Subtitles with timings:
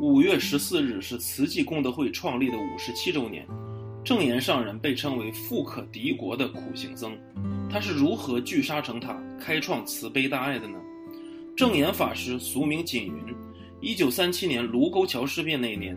[0.00, 3.46] 五月十四日是慈济功德会创立的五十七周年。
[4.02, 7.12] 正言上人被称为富可敌国的苦行僧，
[7.70, 10.78] 他是如何聚沙成塔、开创慈悲大爱的呢？
[11.54, 13.22] 正言法师俗名锦云，
[13.82, 15.94] 一九三七年卢沟桥事变那年，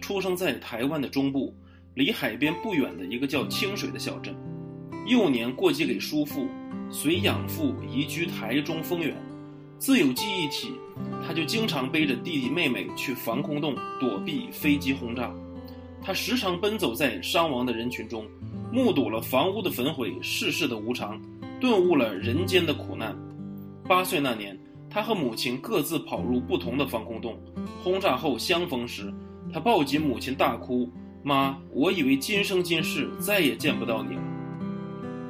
[0.00, 1.54] 出生在台湾的中部，
[1.92, 4.34] 离海边不远的一个叫清水的小镇。
[5.06, 6.48] 幼年过继给叔父，
[6.90, 9.14] 随养父移居台中丰原。
[9.82, 10.74] 自有记忆起，
[11.26, 15.34] 他就经常背着弟弟妹妹去防空洞躲避飞机轰炸。
[16.00, 18.24] 他时常奔走在伤亡的人群中，
[18.70, 21.20] 目睹了房屋的焚毁、世事的无常，
[21.60, 23.12] 顿悟了人间的苦难。
[23.88, 24.56] 八岁那年，
[24.88, 27.36] 他和母亲各自跑入不同的防空洞，
[27.82, 29.12] 轰炸后相逢时，
[29.52, 30.88] 他抱紧母亲大哭
[31.24, 34.22] ：“妈，我以为今生今世再也见不到你了。”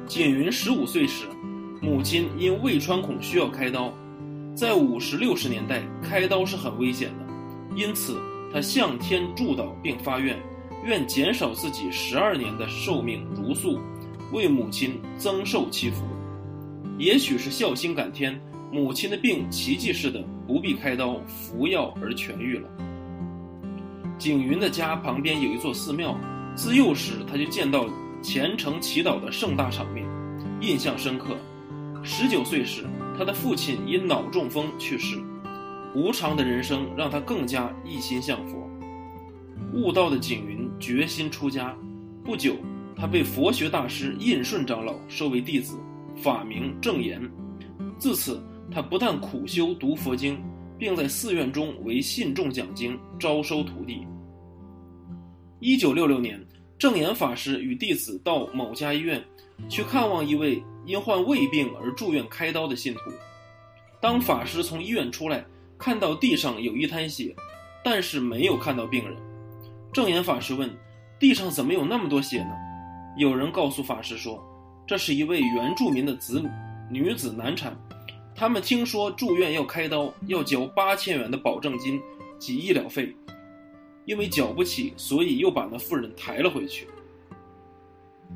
[0.05, 1.25] 锦云十五岁时，
[1.81, 3.91] 母亲因胃穿孔需要开刀。
[4.55, 7.25] 在五十六十年代，开刀是很危险的，
[7.75, 8.21] 因此
[8.53, 10.39] 他向天祝祷并发愿，
[10.85, 13.79] 愿减少自己十二年的寿命如素，
[14.31, 16.03] 为母亲增寿祈福。
[16.99, 18.39] 也许是孝心感天，
[18.71, 22.69] 母亲的病奇迹似的不必开刀服药而痊愈了。
[24.19, 26.15] 景云的家旁边有一座寺庙，
[26.53, 27.87] 自幼时他就见到
[28.21, 30.05] 虔诚祈祷的盛大场面，
[30.61, 31.35] 印象深刻。
[32.03, 32.85] 十九岁时。
[33.17, 35.17] 他的父亲因脑中风去世，
[35.93, 38.69] 无常的人生让他更加一心向佛。
[39.73, 41.75] 悟道的景云决心出家，
[42.23, 42.55] 不久，
[42.95, 45.77] 他被佛学大师印顺长老收为弟子，
[46.15, 47.21] 法名正言。
[47.99, 50.37] 自此，他不但苦修读佛经，
[50.77, 54.05] 并在寺院中为信众讲经，招收徒弟。
[55.59, 56.43] 一九六六年，
[56.77, 59.23] 正言法师与弟子到某家医院，
[59.69, 60.61] 去看望一位。
[60.85, 63.11] 因患胃病而住院开刀的信徒，
[64.01, 65.45] 当法师从医院出来，
[65.77, 67.33] 看到地上有一滩血，
[67.83, 69.15] 但是没有看到病人。
[69.93, 70.69] 正言法师问
[71.19, 72.51] ：“地上怎么有那么多血呢？”
[73.15, 74.43] 有人告诉法师说
[74.85, 76.41] ：“这是一位原住民的子
[76.89, 77.77] 女女子难产，
[78.35, 82.01] 他们听说住院要开刀，要交八千元的保证金
[82.39, 83.15] 及医疗费，
[84.05, 86.87] 因为缴不起，所以又把那妇人抬了回去。”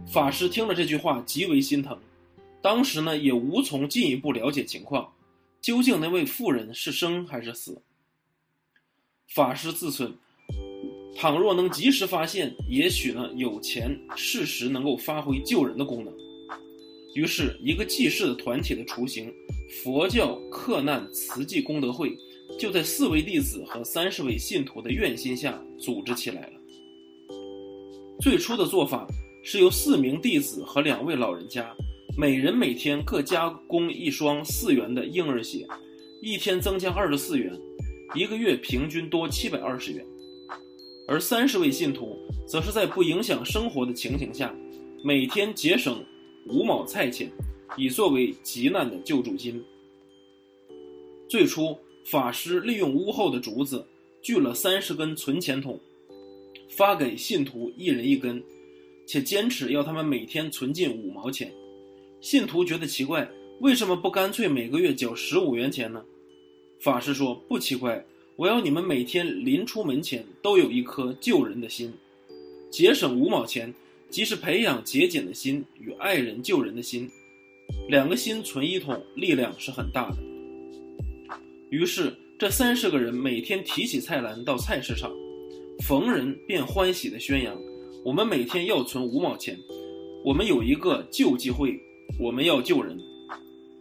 [0.06, 1.98] 法师听了这句话，极为心疼。
[2.68, 5.14] 当时呢，也无从进一步了解情况，
[5.62, 7.82] 究竟那位妇人是生还是死？
[9.34, 10.14] 法师自尊，
[11.16, 16.14] 倘若能及时发现，也许呢有钱适时能够发挥救人的功能。
[17.16, 19.34] 于是，一个济世的团体的雏形——
[19.82, 22.18] 佛教克难慈济功德会，
[22.60, 26.60] 就在四位弟子和三十位信徒的愿心下组织起来了。
[28.20, 29.08] 最初的做法
[29.42, 31.74] 是由四名弟子和两位老人家。
[32.20, 35.68] 每人每天各加工一双四元的婴儿鞋，
[36.20, 37.56] 一天增加二十四元，
[38.16, 40.04] 一个月平均多七百二十元。
[41.08, 42.18] 而三十位信徒
[42.48, 44.52] 则是在不影响生活的情形下，
[45.04, 46.04] 每天节省
[46.48, 47.32] 五毛菜钱，
[47.78, 49.64] 以作为急难的救助金。
[51.30, 53.86] 最初，法师利用屋后的竹子
[54.24, 55.80] 锯了三十根存钱筒，
[56.68, 58.42] 发给信徒一人一根，
[59.06, 61.54] 且坚持要他们每天存进五毛钱。
[62.20, 63.30] 信徒觉得奇怪，
[63.62, 66.04] 为什么不干脆每个月缴十五元钱呢？
[66.80, 68.04] 法师说：“不奇怪，
[68.36, 71.94] 我要你们每天临出门前都有一颗救人的心，
[72.72, 73.72] 节省五毛钱，
[74.10, 77.08] 即是培养节俭的心与爱人救人的心，
[77.88, 80.18] 两个心存一桶，力量是很大的。”
[81.70, 85.12] 于是，这三十个人每天提起菜篮到菜市场，
[85.84, 87.56] 逢人便欢喜地宣扬
[88.04, 89.58] ：“我们每天要存五毛钱，
[90.24, 91.80] 我们有一个救济会。”
[92.20, 92.98] 我们要救人，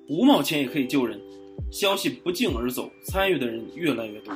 [0.08, 1.20] 五毛钱也可以救人。
[1.70, 4.32] 消息不胫而走，参与的人越来越多。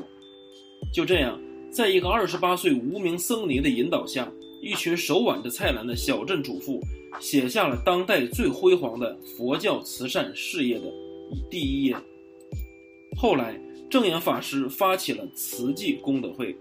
[0.93, 1.41] 就这样，
[1.71, 4.31] 在一个二十八岁无名僧尼的引导下，
[4.63, 6.81] 一群手挽着菜篮的小镇主妇，
[7.21, 10.93] 写下了当代最辉煌的佛教慈善事业的
[11.51, 11.97] 第一页。
[13.17, 16.57] 后来，正言法师发起了慈济功德会。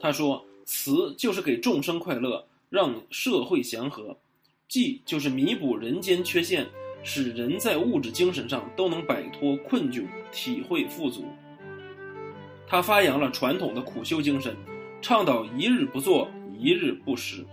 [0.00, 4.16] 他说：“慈就是给众生快乐，让社会祥和。”
[4.72, 6.66] 济就是弥补人间缺陷，
[7.02, 11.26] 使人在物质、精神上都能摆脱困窘，体会富足。
[12.66, 14.56] 他发扬了传统的苦修精神，
[15.02, 16.26] 倡导一日不做，
[16.58, 17.44] 一日不食。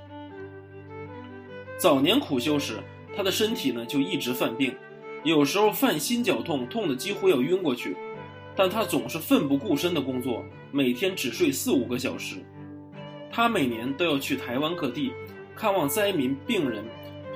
[1.77, 2.77] 早年苦修时，
[3.13, 4.74] 他的身体呢就一直犯病，
[5.25, 7.98] 有时候犯心绞痛，痛得几乎要晕过去，
[8.56, 12.38] 但他总是奋不顾身的工作，每天只睡四五个小时。
[13.30, 15.12] 他每年都要去台湾各地，
[15.54, 16.81] 看望灾民、病人。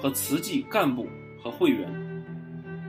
[0.04, 1.08] 和慈济干部
[1.42, 1.90] 和会员，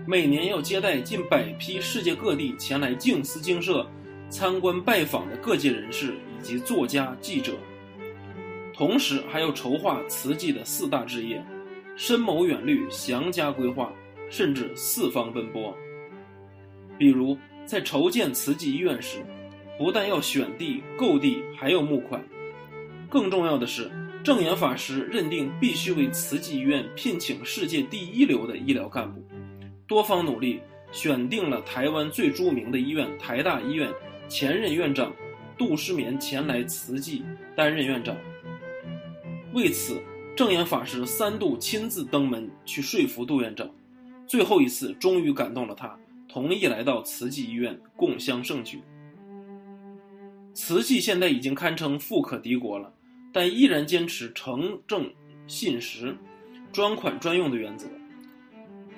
[0.05, 3.89] 每年要接待近百批世界各地前来静思精舍
[4.29, 7.53] 参观拜访的各界人士以及作家、记者，
[8.75, 11.41] 同时还要筹划慈济的四大置业，
[11.95, 13.93] 深谋远虑，详加规划，
[14.29, 15.73] 甚至四方奔波。
[16.99, 19.25] 比如在筹建慈济医院时，
[19.79, 22.21] 不但要选地、购地，还要募款。
[23.09, 23.89] 更重要的是，
[24.25, 29.23] 正言法师认定必须为慈济医院聘请世界第一流的医疗干部，
[29.87, 33.93] 多方努力，选定了台湾最著名的医院——台大医院
[34.27, 35.13] 前任院长
[35.59, 37.23] 杜诗眠前来慈济
[37.55, 38.17] 担任院长。
[39.53, 40.01] 为此，
[40.35, 43.71] 正言法师三度亲自登门去说服杜院长，
[44.27, 45.95] 最后一次终于感动了他，
[46.27, 48.81] 同意来到慈济医院共襄盛举。
[50.55, 52.91] 慈济现在已经堪称富可敌国了，
[53.35, 55.13] 但依然坚持诚正
[55.49, 56.17] 信实、
[56.73, 57.89] 专款专用的原则，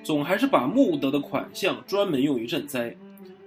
[0.02, 2.94] 总还是把募得的款项专门用于赈灾，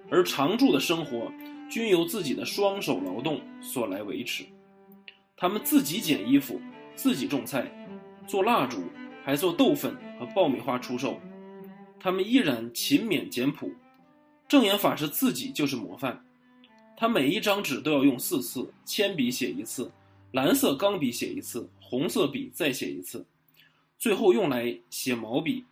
[0.09, 1.31] 而常住的生活
[1.69, 4.44] 均由自己的双手劳动所来维持。
[5.38, 6.59] 他们自己剪衣服，
[6.95, 7.71] 自己种菜，
[8.25, 8.81] 做蜡烛，
[9.24, 11.19] 还做豆粉和爆米花出售。
[12.00, 13.71] 他们依然勤勉简朴，
[14.47, 16.25] 正言法师自己就是模范。
[16.97, 19.91] 他每一张纸都要用四次铅笔写一次，
[20.31, 23.25] 蓝色钢笔写一次，红色笔再写一次，
[23.97, 25.65] 最后用来写毛笔。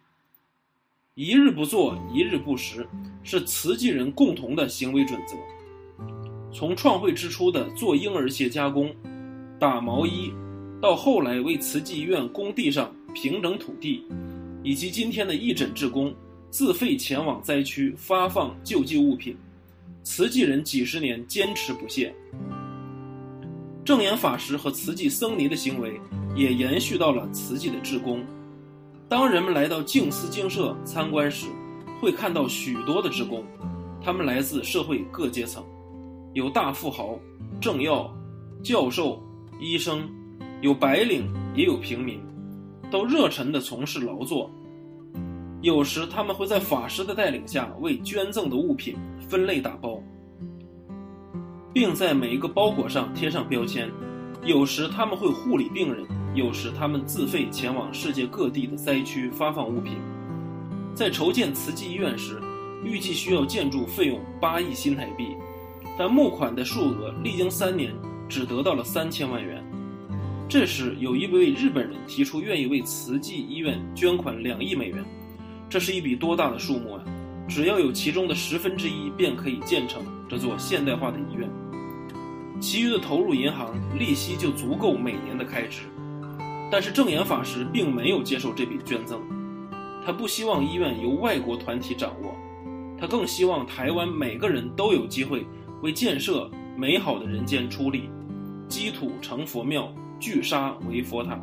[1.13, 2.87] 一日不做，一日不食，
[3.23, 5.35] 是慈济人共同的行为准则。
[6.51, 8.95] 从创会之初的做婴儿鞋加工、
[9.59, 10.31] 打毛衣，
[10.81, 14.03] 到后来为慈济医院工地上平整土地，
[14.63, 16.15] 以及今天的义诊志工
[16.49, 19.37] 自费前往灾区发放救济物品。
[20.03, 22.15] 慈济人几十年坚持不懈，
[23.87, 25.97] 正言法师和慈济僧尼的行为
[26.35, 28.21] 也延续到了慈济的志工。
[29.07, 31.47] 当人们来到净思精舍参观时，
[32.01, 33.45] 会看到许多的职工，
[34.03, 35.63] 他们来自社会各阶层，
[36.33, 37.17] 有大富豪、
[37.61, 38.13] 政要、
[38.61, 39.23] 教授、
[39.57, 40.01] 医生，
[40.59, 42.19] 有白领也有平民，
[42.91, 44.51] 都热忱地从事劳作。
[45.61, 48.97] 有时他们会在法师的带领下为捐赠的物品
[49.29, 49.96] 分类打包，
[51.77, 53.87] 并在每一个包裹上贴上标签。
[54.43, 56.03] 有时他们会护理病人，
[56.33, 59.93] 有时他们自费前往世界各地的灾区发放物品。
[60.95, 62.41] 在筹建慈济医院时，
[62.83, 65.27] 预计需要建筑费用八亿新台币，
[65.99, 67.93] 但募款的数额历经三年
[68.27, 69.63] 只得到了三千万元。
[70.49, 75.05] 这时，有一位日本人提出愿意为慈济医院捐款两亿美元。
[75.69, 77.03] 这是一笔多大的数目啊！
[77.47, 81.47] 只要有其中的十分之一，便可以建成这座现代化的医院。
[82.59, 85.81] 其余的投入银行利息就足够每年的开支。
[86.71, 89.21] 但是正言法师并没有接受这笔捐赠，
[90.05, 92.35] 他不希望医院由外国团体掌握，
[92.99, 95.45] 他更希望台湾每个人都有机会
[95.81, 98.09] 为建设美好的人间出力，
[98.67, 101.39] 积土成佛庙，聚沙为佛塔。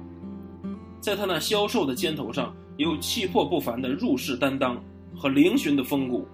[1.01, 2.55] 在他那消瘦的肩头上。
[2.77, 4.83] 有气魄不凡的入世担当
[5.17, 6.27] 和嶙峋的风骨。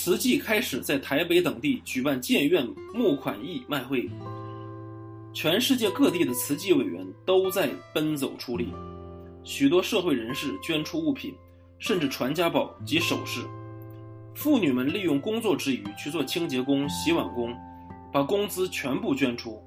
[0.00, 2.64] 慈济开始在台北等地举办建院
[2.94, 4.08] 募款义卖会，
[5.34, 8.68] 全世界各地的慈济委员都在奔走出力，
[9.42, 11.34] 许多社会人士捐出物品，
[11.80, 13.40] 甚至传家宝及首饰。
[14.36, 17.52] 妇女们利用工作之余去做清洁工、洗碗工，
[18.12, 19.60] 把工资全部捐出。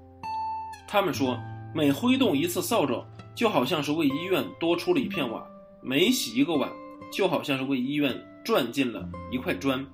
[0.88, 1.38] 他们说，
[1.76, 3.06] 每挥动一次扫帚。
[3.36, 5.46] 就好像是为医院多出了一片瓦，
[5.82, 6.70] 每洗一个碗，
[7.12, 9.86] 就好像是为医院赚进了一块砖。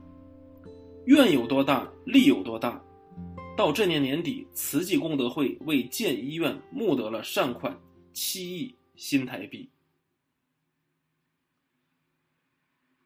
[1.08, 2.84] 愿有多大，力有多大。
[3.56, 7.80] 到这年年底，慈济功德会为建医院募得了善款
[8.12, 9.70] 七亿新台币。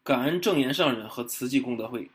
[0.01, 2.09] 感恩正言上人和慈济功德会。